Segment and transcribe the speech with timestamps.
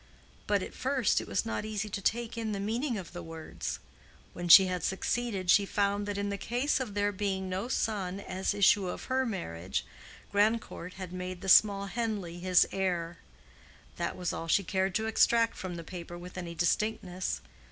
[0.47, 3.77] But at first it was not easy to take in the meaning of the words.
[4.33, 8.19] When she had succeeded, she found that in the case of there being no son
[8.19, 9.85] as issue of her marriage,
[10.31, 13.19] Grandcourt had made the small Henleigh his heir;
[13.97, 17.39] that was all she cared to extract from the paper with any distinctness.